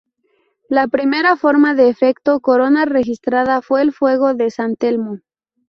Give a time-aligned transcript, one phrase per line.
[0.67, 5.19] La primera forma de efecto corona registrada fue el fuego de San Telmo.